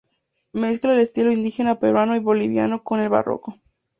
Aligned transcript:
Mezcla 0.53 0.93
el 0.93 0.99
estilo 0.99 1.31
indígena 1.31 1.77
peruano 1.79 2.15
y 2.15 2.19
boliviano 2.19 2.83
con 2.83 3.01
el 3.01 3.09
barroco. 3.09 3.59